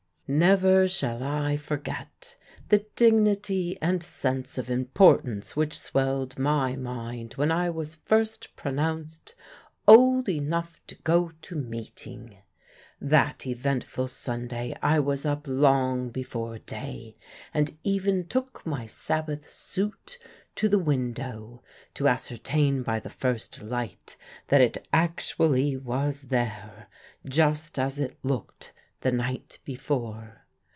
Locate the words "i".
1.23-1.57, 7.51-7.69, 14.81-15.01